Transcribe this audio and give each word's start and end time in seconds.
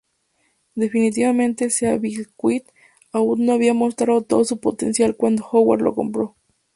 Definitivamente, 0.73 1.69
Seabiscuit 1.69 2.67
aún 3.11 3.45
no 3.45 3.53
había 3.53 3.75
mostrado 3.75 4.23
todo 4.23 4.43
su 4.45 4.59
potencial 4.59 5.15
cuando 5.15 5.47
Howard 5.51 5.83
lo 5.83 5.93
compró. 5.93 6.35